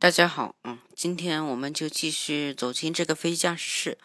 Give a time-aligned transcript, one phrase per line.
[0.00, 3.98] 大家好，嗯，今天我们就继续走进这个飞机驾驶室。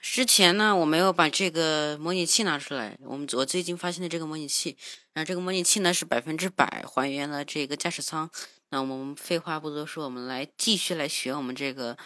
[0.00, 2.96] 之前呢，我没有把这个模拟器拿出来。
[3.00, 4.76] 我们我最近发现的这个模拟器，
[5.14, 8.30] 那这个模拟器呢是百分之百还原了这个驾驶舱。
[8.68, 11.98] 那我们废话不多说，我们来继续来学我们这个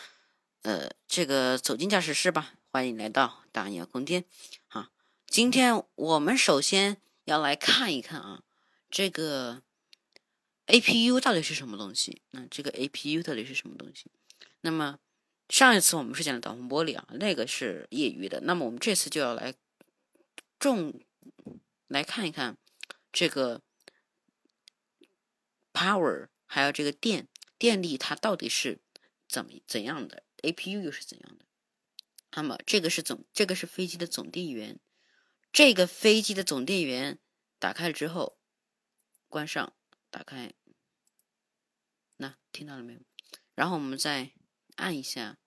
[0.63, 2.55] 呃这个走进驾驶室吧。
[2.73, 4.25] 欢迎来到大鸟空间。
[4.67, 4.87] 好，
[5.27, 6.97] 今天我们首先
[7.27, 8.41] 要来看一看啊，
[8.91, 9.61] 这个。
[10.71, 12.23] A P U 到底是什么东西？
[12.31, 14.11] 那这个 A P U 到底是什么东西？
[14.61, 14.99] 那么
[15.49, 18.41] 上一次我们是讲的导航玻璃啊，那个是业余的。
[18.43, 19.55] 那么我们这次就要来
[20.61, 21.01] 重
[21.89, 22.57] 来看一看
[23.13, 23.63] 这个
[25.73, 27.27] power，还有这个电
[27.59, 28.79] 电力它到底是
[29.29, 31.45] 怎么怎样的？A P U 又是怎样的？
[32.37, 34.79] 那么这个是总，这个是飞机的总电源。
[35.53, 37.19] 这个飞机的总电源
[37.59, 38.39] 打开了之后，
[39.29, 39.73] 关上，
[40.11, 40.53] 打开。
[42.21, 43.01] 那听到了没有？
[43.55, 44.33] 然后我们再
[44.77, 45.39] 按一下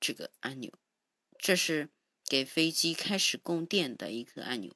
[0.00, 0.72] 这个按钮，
[1.38, 1.88] 这是
[2.26, 4.74] 给飞机开始供电的一个按钮。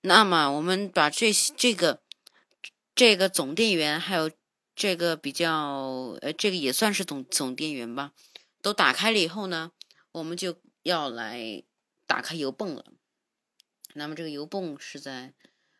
[0.00, 2.02] 那么我们把这这个
[2.94, 4.30] 这个总电源，还有
[4.74, 8.14] 这个比较呃，这个也算是总总电源吧，
[8.62, 9.72] 都打开了以后呢，
[10.12, 11.62] 我们就要来
[12.06, 12.86] 打开油泵了。
[13.92, 15.34] 那么这个油泵是在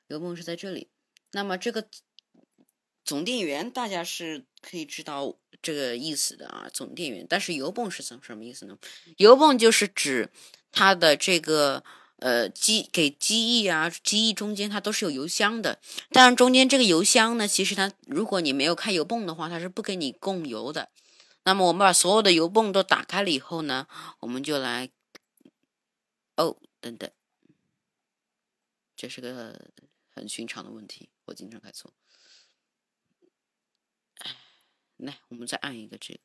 [0.08, 0.90] 油泵是在这里。
[1.30, 1.88] 那么这个。
[3.10, 7.26] 总电源大家是可以知道这个意思的啊，总电源。
[7.28, 8.78] 但是油泵是什什么意思呢？
[9.16, 10.30] 油泵就是指
[10.70, 11.82] 它的这个
[12.18, 15.80] 呃机给机翼啊，机翼中间它都是有油箱的。
[16.12, 20.90] 但是中间这个油箱呢，其实它如果你没有开油泵的话，它是不给你供油的。
[21.42, 23.88] 那么我们把所有的油泵都打开了以后呢，
[24.20, 24.88] 我们就来
[26.36, 27.10] 哦，等等，
[28.94, 29.60] 这是个
[30.14, 31.92] 很寻常的问题，我经常开错。
[35.00, 36.20] 来，我们再按一个这个，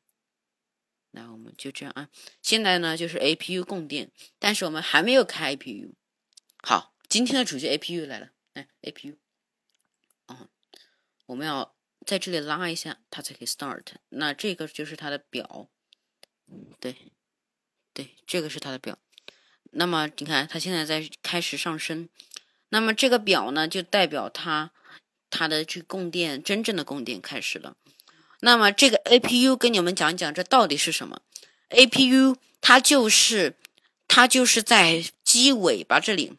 [1.12, 2.08] 来，我们就这样按。
[2.42, 5.94] 现在呢，就是 A P U 供电，但是我们还没有开 A P U。
[6.62, 9.16] 好，今天的主角 A P U 来了，来 A P U。
[10.26, 10.48] 哦，
[11.26, 11.74] 我们要
[12.04, 13.84] 在这里拉一下，它才可以 start。
[14.10, 15.68] 那这个就是它的表，
[16.80, 17.12] 对，
[17.92, 18.98] 对，这个是它的表。
[19.72, 22.08] 那么你看，它现在在开始上升。
[22.68, 24.72] 那么这个表呢，就代表它
[25.30, 27.76] 它的这供电真正的供电开始了。
[28.46, 31.18] 那么这个 A P U 跟你们讲讲，这到底是什么
[31.70, 33.56] ？A P U 它就是
[34.06, 36.32] 它就是在机尾巴这里，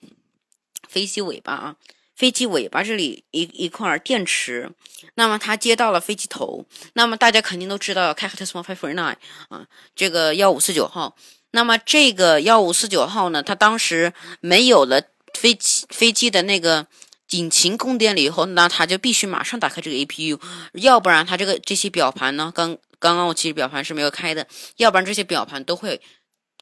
[0.87, 1.75] 飞机尾巴啊，
[2.15, 4.71] 飞机尾巴这里一一块电池。
[5.15, 6.65] 那么它接到了飞机头。
[6.93, 9.17] 那么大家肯定都知道 c a t a s m a Five Nine
[9.49, 11.17] 啊，这个幺五四九号。
[11.51, 15.01] 那么这个幺五四九号呢，它当时没有了
[15.33, 16.87] 飞机飞机的那个。
[17.31, 20.39] 引擎供电了以后，那它就必须马上打开这个 A P U，
[20.73, 26.01] 要不然它这个这些表盘呢，刚刚刚我其实表盘是没有开的，要不然这些表盘都会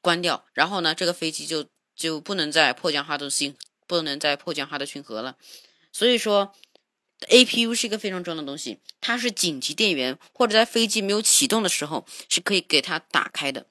[0.02, 3.54] 关掉，然后呢，这个飞机就就不能再迫降哈德星，
[3.86, 5.36] 不能再迫降哈德逊河了。
[5.92, 6.52] 所以说
[7.28, 13.66] ，A P U 是一个非常重要的东西，它是紧急电源，或者在飞机没有启动的时候是可以给它打开的。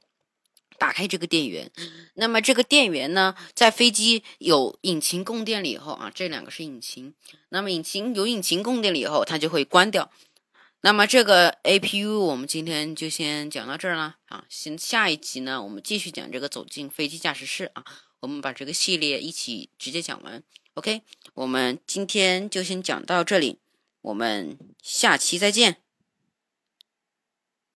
[0.78, 1.72] 打开这个电源，
[2.16, 7.14] 那么这个电源呢，在飞机有引擎供电了以后啊，这两个是引擎，
[7.50, 10.12] 那么引擎有引擎供电了以后，它就会关掉。
[10.82, 17.84] 那么这个 A P U 我们今天就先讲到这儿了啊，先下一集呢，我们继续讲这个走进飞机驾驶室啊，
[18.20, 20.44] 我们把这个系列一起直接讲完。
[20.76, 21.02] OK，
[21.34, 23.60] 我们今天就先讲到这里，
[24.02, 25.85] 我们下期再见。